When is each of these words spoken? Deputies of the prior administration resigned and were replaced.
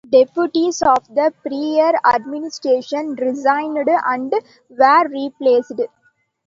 Deputies 0.09 0.81
of 0.81 1.07
the 1.13 1.31
prior 1.43 1.93
administration 2.15 3.13
resigned 3.19 3.77
and 3.87 4.33
were 4.71 5.07
replaced. 5.11 5.79